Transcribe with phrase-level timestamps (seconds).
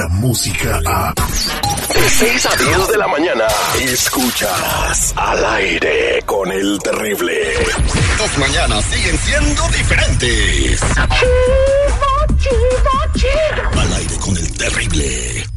[0.00, 1.12] la música a...
[1.12, 3.44] De 6 a 10 de la mañana,
[3.82, 7.34] escuchas al aire con el terrible.
[8.16, 10.82] Tus mañanas siguen siendo diferentes.
[13.72, 15.49] Al aire con el terrible.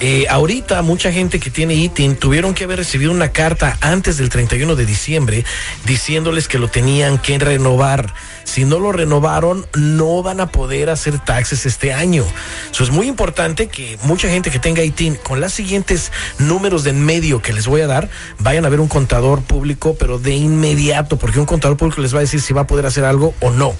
[0.00, 4.28] Eh, ahorita mucha gente que tiene ITIN tuvieron que haber recibido una carta antes del
[4.28, 5.44] 31 de diciembre
[5.84, 8.12] diciéndoles que lo tenían que renovar.
[8.42, 12.24] Si no lo renovaron, no van a poder hacer taxes este año.
[12.72, 16.90] Eso es muy importante que mucha gente que tenga ITIN con las siguientes números de
[16.90, 18.08] en medio que les voy a dar,
[18.38, 22.18] vayan a ver un contador público, pero de inmediato, porque un contador público les va
[22.18, 23.74] a decir si va a poder hacer algo o no.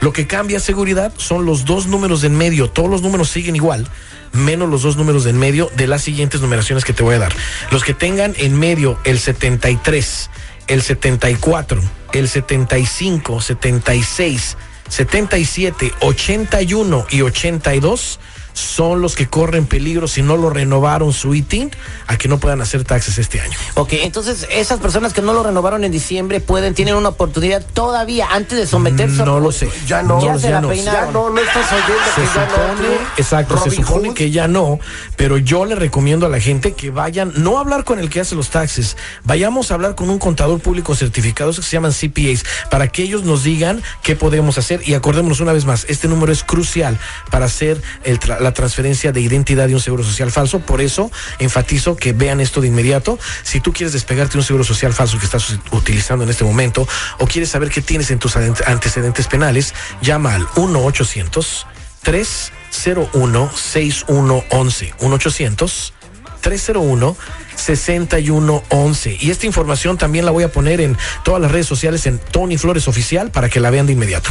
[0.00, 2.70] Lo que cambia seguridad son los dos números de en medio.
[2.70, 3.88] Todos los números siguen igual,
[4.32, 7.18] menos los dos números de en medio de las siguientes numeraciones que te voy a
[7.18, 7.32] dar.
[7.70, 10.30] Los que tengan en medio el 73,
[10.68, 11.80] el 74,
[12.12, 14.56] el 75, 76,
[14.88, 18.20] 77, 81 y 82
[18.52, 21.70] son los que corren peligro si no lo renovaron su ITIN
[22.06, 23.56] a que no puedan hacer taxes este año.
[23.74, 28.28] Ok, entonces esas personas que no lo renovaron en diciembre pueden, tienen una oportunidad todavía
[28.30, 29.22] antes de someterse.
[29.22, 29.68] a- No lo sé.
[29.86, 30.72] Ya no, Ya No, se ya la no.
[30.74, 32.50] Ya no, no estás oyendo Se que ya no.
[32.50, 34.14] supone, exacto, se Robin supone Hood.
[34.16, 34.78] que ya no,
[35.16, 38.20] pero yo le recomiendo a la gente que vayan, no a hablar con el que
[38.20, 42.44] hace los taxes, vayamos a hablar con un contador público certificado, que se llaman CPAs,
[42.70, 46.32] para que ellos nos digan qué podemos hacer y acordémonos una vez más, este número
[46.32, 46.98] es crucial
[47.30, 51.10] para hacer el tra- la transferencia de identidad de un seguro social falso, por eso
[51.38, 53.18] enfatizo que vean esto de inmediato.
[53.42, 56.86] Si tú quieres despegarte de un seguro social falso que estás utilizando en este momento
[57.18, 61.66] o quieres saber qué tienes en tus ante- antecedentes penales, llama al 1 800
[62.02, 65.92] 301 6111 1 800
[66.40, 67.16] 301
[67.54, 72.18] 6111 y esta información también la voy a poner en todas las redes sociales en
[72.18, 74.30] Tony Flores Oficial para que la vean de inmediato.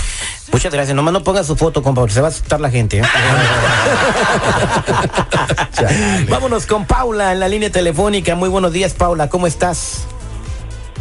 [0.52, 0.96] Muchas gracias.
[0.96, 3.00] Nomás no ponga su foto, compa, porque se va a asustar la gente.
[3.00, 3.04] ¿eh?
[6.30, 8.36] Vámonos con Paula en la línea telefónica.
[8.36, 9.30] Muy buenos días, Paula.
[9.30, 10.06] ¿Cómo estás?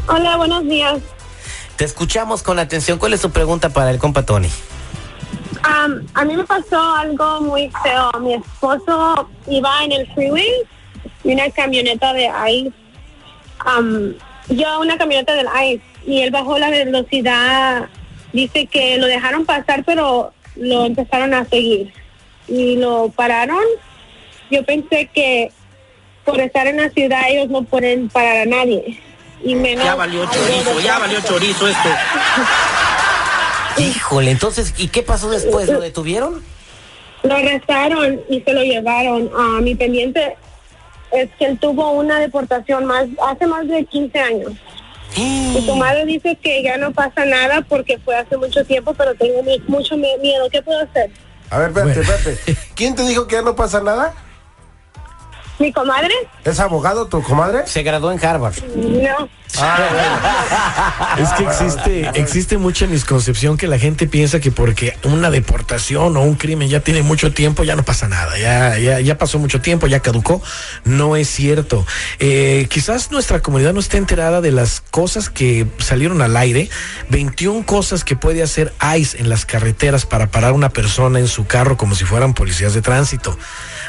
[0.06, 1.00] Hola, buenos días.
[1.76, 2.98] Te escuchamos con atención.
[2.98, 4.48] ¿Cuál es tu pregunta para el compa Tony?
[5.62, 8.10] A mí me pasó algo muy feo.
[8.20, 10.66] Mi esposo iba en el freeway
[11.28, 12.72] y una camioneta de ICE.
[13.58, 14.14] am,
[14.48, 17.88] yo una camioneta del ICE y él bajó la velocidad.
[18.32, 21.92] Dice que lo dejaron pasar, pero lo empezaron a seguir
[22.48, 23.62] y lo pararon.
[24.50, 25.52] Yo pensé que
[26.24, 28.98] por estar en la ciudad ellos no pueden parar a nadie.
[29.44, 31.88] Y menos Ya valió chorizo, ya valió chorizo esto.
[33.78, 35.68] Híjole, entonces, ¿y qué pasó después?
[35.68, 36.42] ¿Lo detuvieron?
[37.22, 39.30] Lo arrestaron y se lo llevaron.
[39.36, 40.36] A mi pendiente
[41.12, 44.52] es que él tuvo una deportación más hace más de 15 años.
[45.16, 49.14] Y su madre dice que ya no pasa nada porque fue hace mucho tiempo, pero
[49.14, 50.48] tengo mucho miedo.
[50.52, 51.10] ¿Qué puedo hacer?
[51.50, 52.12] A ver, espérate, Bueno.
[52.18, 52.56] espérate.
[52.74, 54.14] ¿Quién te dijo que ya no pasa nada?
[55.58, 56.14] ¿Mi comadre?
[56.44, 57.66] ¿Es abogado tu comadre?
[57.66, 58.54] Se graduó en Harvard.
[58.76, 59.28] No.
[61.18, 66.22] Es que existe, existe mucha misconcepción que la gente piensa que porque una deportación o
[66.22, 69.60] un crimen ya tiene mucho tiempo, ya no pasa nada, ya, ya, ya pasó mucho
[69.60, 70.40] tiempo, ya caducó.
[70.84, 71.84] No es cierto.
[72.18, 76.68] Eh, quizás nuestra comunidad no esté enterada de las cosas que salieron al aire,
[77.08, 81.46] 21 cosas que puede hacer ICE en las carreteras para parar una persona en su
[81.46, 83.36] carro como si fueran policías de tránsito.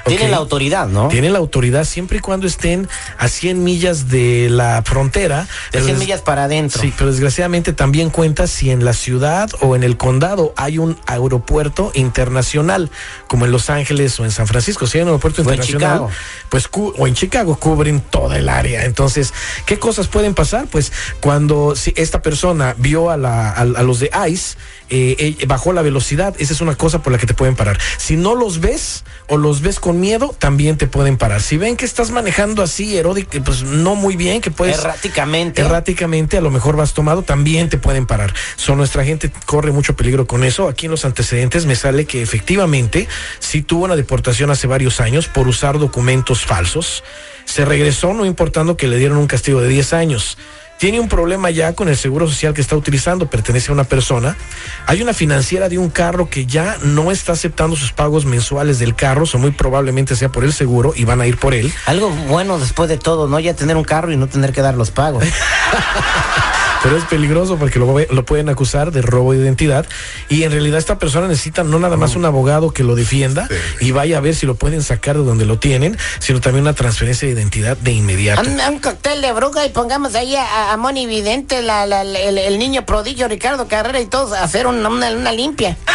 [0.05, 0.31] Tienen ¿ok?
[0.31, 1.07] la autoridad, ¿no?
[1.09, 2.87] Tienen la autoridad siempre y cuando estén
[3.17, 5.41] a 100 millas de la frontera.
[5.43, 6.81] De Pero 100 des- millas para adentro.
[6.81, 10.97] Sí, pero desgraciadamente también cuenta si en la ciudad o en el condado hay un
[11.05, 12.89] aeropuerto internacional,
[13.27, 14.87] como en Los Ángeles o en San Francisco.
[14.87, 16.07] Si hay un aeropuerto O en internacional,
[16.49, 18.85] pues o en Chicago cubren toda el área.
[18.85, 19.33] Entonces,
[19.65, 20.67] ¿qué cosas pueden pasar?
[20.67, 20.91] Pues
[21.21, 24.57] cuando si esta persona vio a, la, a, a los de ICE,
[24.91, 27.77] eh, eh, bajó la velocidad, esa es una cosa por la que te pueden parar.
[27.97, 31.41] Si no los ves o los ves con miedo, también te pueden parar.
[31.41, 35.61] Si ven que estás manejando así, erótico, pues no muy bien, que puedes Erráticamente.
[35.61, 38.33] erráticamente, a lo mejor vas tomado, también te pueden parar.
[38.55, 40.67] So, nuestra gente corre mucho peligro con eso.
[40.67, 43.07] Aquí en los antecedentes me sale que efectivamente
[43.39, 47.03] sí tuvo una deportación hace varios años por usar documentos falsos.
[47.45, 50.37] Se regresó, no importando que le dieron un castigo de 10 años.
[50.79, 54.37] Tiene un problema ya con el seguro social que está utilizando, pertenece a una persona.
[54.85, 58.95] Hay una financiera de un carro que ya no está aceptando sus pagos mensuales del
[58.95, 61.69] carro, o muy probablemente sea por el seguro y van a ir por él.
[61.85, 63.41] Algo bueno después de todo, ¿no?
[63.41, 65.25] Ya tener un carro y no tener que dar los pagos.
[66.81, 69.85] Pero es peligroso porque lo, lo pueden acusar de robo de identidad
[70.29, 73.49] y en realidad esta persona necesita no nada más un abogado que lo defienda
[73.81, 76.73] y vaya a ver si lo pueden sacar de donde lo tienen, sino también una
[76.73, 78.41] transferencia de identidad de inmediato.
[78.49, 82.19] Un, un cóctel de bruja y pongamos ahí a, a Moni Vidente, la, la- la-
[82.19, 85.77] el, el niño prodigio Ricardo Carrera y todos a hacer una, una, una limpia.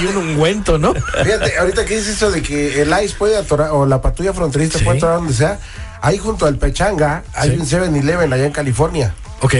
[0.00, 0.94] Y un ungüento, ¿no?
[0.94, 4.78] Fíjate, ahorita que dices eso de que el ICE puede atorar, o la patrulla fronteriza
[4.78, 4.84] Sí.
[4.84, 5.58] puede atorar donde sea,
[6.00, 7.56] ahí junto al Pechanga hay Sí.
[7.56, 9.14] un 7-Eleven allá en California.
[9.40, 9.54] Ok.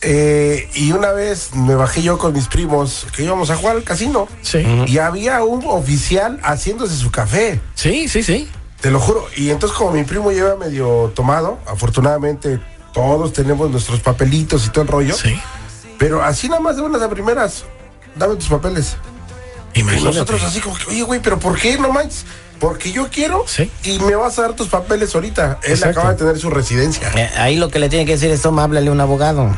[0.00, 3.82] Eh, y una vez me bajé yo con mis primos que íbamos a jugar al
[3.82, 4.28] casino.
[4.42, 4.64] Sí.
[4.86, 7.60] Y había un oficial haciéndose su café.
[7.74, 8.48] Sí, sí, sí.
[8.80, 9.26] Te lo juro.
[9.36, 12.60] Y entonces como mi primo lleva medio tomado, afortunadamente
[12.92, 15.14] todos tenemos nuestros papelitos y todo el rollo.
[15.14, 15.38] Sí.
[15.98, 17.64] Pero así nada más de buenas a primeras,
[18.14, 18.96] dame tus papeles.
[19.74, 22.24] Y nosotros así como que, oye, güey, pero ¿por qué no manches?
[22.58, 23.70] Porque yo quiero Sí.
[23.84, 25.60] y me vas a dar tus papeles ahorita.
[25.62, 26.00] Él Exacto.
[26.00, 27.08] acaba de tener su residencia.
[27.14, 29.54] Eh, ahí lo que le tiene que decir es, toma, háblale a un abogado.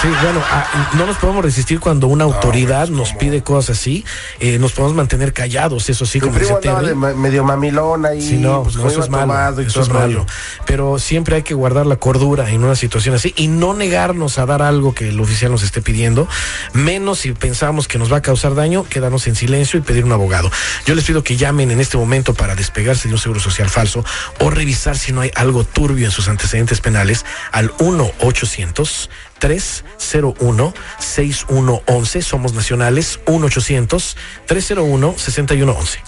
[0.00, 4.02] Sí, bueno, ah, no nos podemos resistir cuando una autoridad nos pide cosas así.
[4.38, 8.22] Eh, nos podemos mantener callados, eso sí, como primo de ma- medio mamilón ahí.
[8.22, 9.60] Sí, no, pues, no, eso es malo.
[9.60, 10.24] Eso es malo.
[10.64, 14.46] Pero siempre hay que guardar la cordura en una situación así y no negarnos a
[14.46, 16.26] dar algo que el oficial nos esté pidiendo,
[16.72, 20.12] menos si pensamos que nos va a causar daño, quedarnos en silencio y pedir un
[20.12, 20.50] abogado.
[20.86, 24.02] Yo les pido que llamen en este momento para despegarse de un seguro social falso
[24.38, 29.10] o revisar si no hay algo turbio en sus antecedentes penales al 1 800
[29.40, 34.16] 301 6111 somos nacionales 1 800
[34.46, 35.98] 301 6111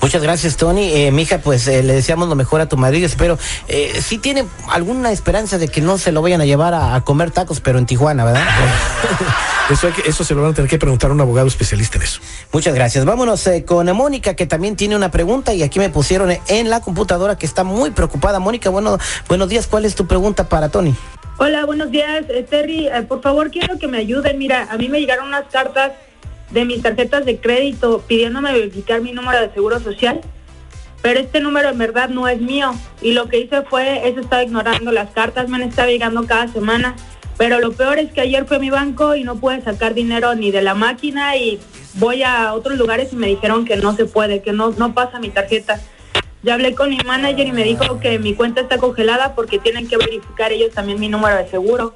[0.00, 0.92] Muchas gracias, Tony.
[0.92, 4.44] Eh, mija, pues eh, le deseamos lo mejor a tu marido, pero eh, sí tiene
[4.68, 7.78] alguna esperanza de que no se lo vayan a llevar a, a comer tacos, pero
[7.78, 8.46] en Tijuana, ¿verdad?
[9.70, 11.96] Eso, hay que- eso se lo van a tener que preguntar a un abogado especialista
[11.96, 12.20] en eso.
[12.52, 13.04] Muchas gracias.
[13.04, 16.80] Vámonos eh, con Mónica, que también tiene una pregunta y aquí me pusieron en la
[16.80, 18.38] computadora que está muy preocupada.
[18.40, 18.98] Mónica, bueno,
[19.28, 19.66] buenos días.
[19.68, 20.94] ¿Cuál es tu pregunta para Tony?
[21.44, 22.24] Hola, buenos días.
[22.28, 24.38] Eh, Terry, eh, por favor quiero que me ayuden.
[24.38, 25.90] Mira, a mí me llegaron unas cartas
[26.52, 30.20] de mis tarjetas de crédito pidiéndome verificar mi número de seguro social,
[31.02, 32.70] pero este número en verdad no es mío.
[33.00, 36.46] Y lo que hice fue, es estaba ignorando las cartas, me han estado llegando cada
[36.46, 36.94] semana.
[37.36, 40.36] Pero lo peor es que ayer fui a mi banco y no pude sacar dinero
[40.36, 41.58] ni de la máquina y
[41.94, 45.18] voy a otros lugares y me dijeron que no se puede, que no, no pasa
[45.18, 45.80] mi tarjeta.
[46.42, 49.88] Ya hablé con mi manager y me dijo que mi cuenta está congelada porque tienen
[49.88, 51.94] que verificar ellos también mi número de seguro.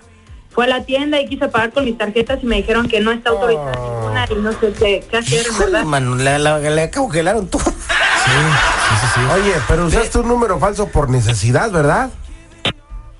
[0.50, 3.10] Fue a la tienda y quise pagar con mis tarjetas y me dijeron que no
[3.12, 5.84] está autorizada ninguna y no sé qué, qué hacer, Híjole, ¿verdad?
[5.84, 7.62] mano, le, la- le congelaron todo.
[7.64, 7.72] Sí,
[8.32, 9.20] sí, sí, sí.
[9.34, 12.10] Oye, pero usaste un número falso por necesidad, ¿verdad?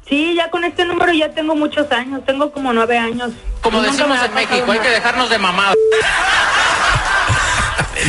[0.09, 3.33] Sí, ya con este número ya tengo muchos años, tengo como nueve años.
[3.61, 5.75] Como decimos en México, hay que dejarnos de mamada.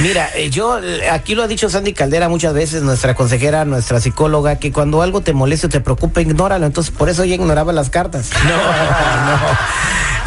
[0.01, 3.99] Mira, eh, yo, eh, aquí lo ha dicho Sandy Caldera muchas veces, nuestra consejera, nuestra
[3.99, 6.65] psicóloga, que cuando algo te moleste o te preocupa, ignóralo.
[6.67, 8.29] Entonces, por eso ella ignoraba las cartas.
[8.47, 9.57] No, no.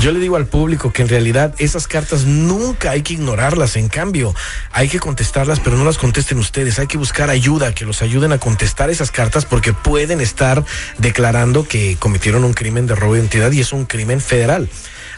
[0.01, 3.77] Yo le digo al público que en realidad esas cartas nunca hay que ignorarlas.
[3.77, 4.35] En cambio,
[4.73, 6.79] hay que contestarlas, pero no las contesten ustedes.
[6.79, 10.65] Hay que buscar ayuda, que los ayuden a contestar esas cartas porque pueden estar
[10.97, 14.71] declarando que cometieron un crimen de robo de identidad y es un crimen federal.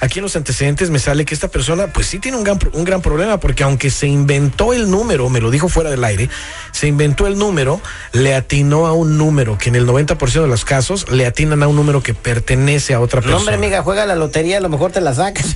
[0.02, 2.82] Aquí en los antecedentes me sale que esta persona pues sí tiene un gran, un
[2.82, 6.28] gran problema porque aunque se inventó el número, me lo dijo fuera del aire,
[6.72, 7.80] se inventó el número,
[8.10, 11.68] le atinó a un número que en el 90% de los casos le atinan a
[11.68, 13.38] un número que pertenece a otra No, persona.
[13.38, 15.54] hombre, amiga, juega la lotería, a lo mejor te la sacas.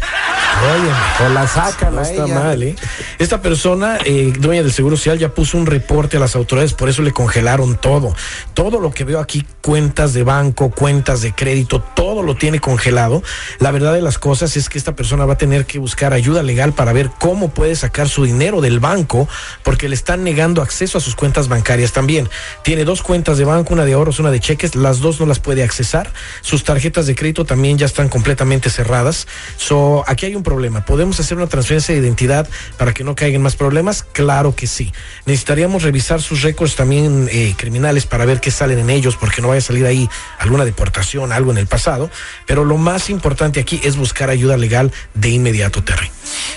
[0.62, 0.91] Óyeme,
[1.26, 2.35] O la sacan no está ella.
[2.38, 2.76] mal, ¿eh?
[3.19, 6.88] Esta persona, eh, dueña del Seguro Social, ya puso un reporte a las autoridades, por
[6.88, 8.15] eso le congelaron todo.
[8.55, 13.25] Todo lo que veo aquí, cuentas de banco, cuentas de crédito, todo lo tiene congelado.
[13.59, 16.12] La verdad de las cosas cosas es que esta persona va a tener que buscar
[16.12, 19.26] ayuda legal para ver cómo puede sacar su dinero del banco
[19.62, 22.28] porque le están negando acceso a sus cuentas bancarias también.
[22.62, 25.38] Tiene dos cuentas de banco, una de ahorros, una de cheques, las dos no las
[25.38, 26.12] puede accesar.
[26.43, 29.26] Sus tarjetas de crédito también ya están completamente cerradas.
[29.57, 30.85] So, aquí hay un problema.
[30.85, 34.02] ¿Podemos hacer una transferencia de identidad para que no caigan más problemas?
[34.02, 34.93] Claro que sí.
[35.25, 39.49] Necesitaríamos revisar sus récords también eh, criminales para ver qué salen en ellos, porque no
[39.49, 42.11] vaya a salir ahí alguna deportación, algo en el pasado.
[42.45, 46.11] Pero lo más importante aquí es buscar ayuda legal de inmediato, Terry.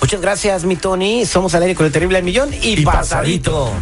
[0.00, 1.26] Muchas gracias, mi Tony.
[1.26, 3.70] Somos al aire con el terrible al millón y, Y pasadito.
[3.70, 3.72] pasadito.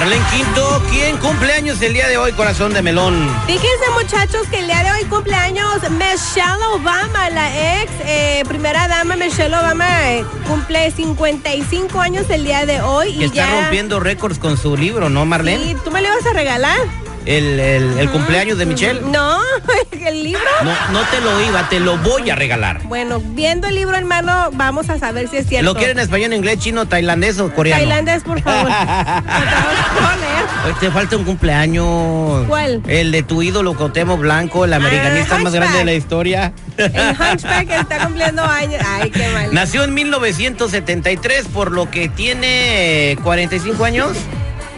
[0.00, 3.28] Marlene Quinto, ¿quién cumple años el día de hoy, corazón de melón?
[3.46, 9.14] Fíjense muchachos que el día de hoy cumpleaños Michelle Obama, la ex eh, primera dama
[9.16, 14.00] Michelle Obama eh, cumple 55 años el día de hoy Que y está ya rompiendo
[14.00, 15.72] récords con su libro, ¿no, Marlene?
[15.72, 16.78] ¿Y tú me lo ibas a regalar?
[17.26, 19.00] El, el- el cumpleaños de Michelle.
[19.02, 19.38] No,
[20.06, 20.40] el libro.
[20.64, 22.82] No, no te lo iba, te lo voy a regalar.
[22.84, 25.64] Bueno, viendo el libro, hermano, vamos a saber si es cierto.
[25.70, 27.80] ¿Lo quieren en español, inglés, chino, tailandés o coreano?
[27.80, 28.70] Tailandés, por favor.
[30.66, 32.46] Hoy te falta un cumpleaños.
[32.46, 32.82] ¿Cuál?
[32.86, 36.52] El de tu ídolo Cuauhtémoc Blanco, el americanista más grande de la historia.
[36.76, 38.82] El Hunchback está cumpliendo años.
[38.86, 39.52] Ay, qué mal.
[39.54, 44.16] Nació en 1973, por lo que tiene 45 años.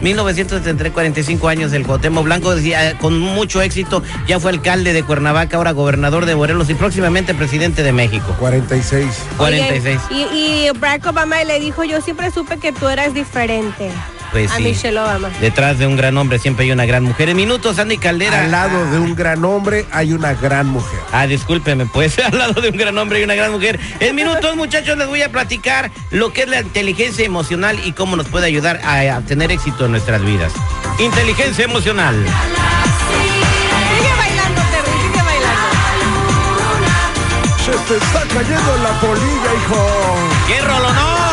[0.01, 5.57] 1973, 45 años el Cuauhtémoc Blanco, decía, con mucho éxito, ya fue alcalde de Cuernavaca,
[5.57, 8.35] ahora gobernador de Morelos y próximamente presidente de México.
[8.39, 9.07] 46.
[9.37, 9.99] 46.
[10.09, 13.91] Oye, y, y Barack Obama le dijo, yo siempre supe que tú eras diferente.
[14.33, 14.63] Pues a sí.
[14.63, 15.29] Michelle Obama.
[15.39, 17.29] Detrás de un gran hombre siempre hay una gran mujer.
[17.29, 18.45] En minutos, Andy Caldera.
[18.45, 20.99] Al lado de un gran hombre hay una gran mujer.
[21.11, 23.79] Ah, discúlpeme, pues al lado de un gran hombre y una gran mujer.
[23.99, 28.15] En minutos, muchachos, les voy a platicar lo que es la inteligencia emocional y cómo
[28.15, 30.51] nos puede ayudar a, a tener éxito en nuestras vidas.
[30.97, 32.15] Inteligencia emocional.
[32.15, 35.69] Sigue bailando, Terry, sigue bailando.
[37.63, 40.15] Se te está cayendo la polilla, hijo.
[40.47, 41.32] ¡Qué rolonón!